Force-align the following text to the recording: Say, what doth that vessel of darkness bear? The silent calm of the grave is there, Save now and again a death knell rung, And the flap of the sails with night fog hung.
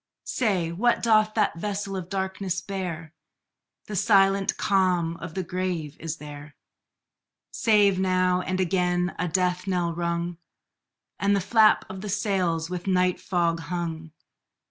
Say, 0.25 0.71
what 0.71 1.03
doth 1.03 1.35
that 1.35 1.59
vessel 1.59 1.95
of 1.95 2.09
darkness 2.09 2.59
bear? 2.59 3.13
The 3.85 3.95
silent 3.95 4.57
calm 4.57 5.15
of 5.17 5.35
the 5.35 5.43
grave 5.43 5.95
is 5.99 6.17
there, 6.17 6.55
Save 7.51 7.99
now 7.99 8.41
and 8.41 8.59
again 8.59 9.13
a 9.19 9.27
death 9.27 9.67
knell 9.67 9.93
rung, 9.93 10.39
And 11.19 11.35
the 11.35 11.39
flap 11.39 11.85
of 11.87 12.01
the 12.01 12.09
sails 12.09 12.67
with 12.67 12.87
night 12.87 13.19
fog 13.19 13.59
hung. 13.59 14.11